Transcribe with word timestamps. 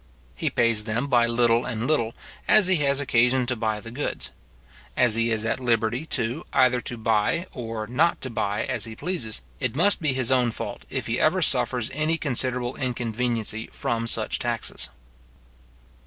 He 0.33 0.49
pays 0.49 0.85
them 0.85 1.05
by 1.05 1.27
little 1.27 1.63
and 1.63 1.85
little, 1.85 2.15
as 2.47 2.65
he 2.65 2.77
has 2.77 2.99
occasion 2.99 3.45
to 3.45 3.55
buy 3.55 3.79
the 3.79 3.91
goods. 3.91 4.31
As 4.97 5.13
he 5.13 5.29
is 5.29 5.45
at 5.45 5.59
liberty 5.59 6.07
too, 6.07 6.43
either 6.51 6.81
to 6.81 6.97
buy 6.97 7.45
or 7.51 7.85
not 7.85 8.19
to 8.21 8.31
buy, 8.31 8.65
as 8.65 8.85
he 8.85 8.95
pleases, 8.95 9.43
it 9.59 9.75
must 9.75 10.01
be 10.01 10.13
his 10.13 10.31
own 10.31 10.49
fault 10.49 10.85
if 10.89 11.05
he 11.05 11.19
ever 11.19 11.43
suffers 11.43 11.91
any 11.93 12.17
considerable 12.17 12.75
inconveniency 12.77 13.69
from 13.71 14.07
such 14.07 14.39
taxes. 14.39 14.89